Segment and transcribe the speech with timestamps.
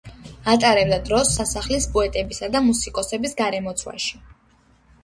[0.53, 4.23] ატარებდა დროს სასახლის პოეტებისა და მუსიკოსების გარემოცვაში.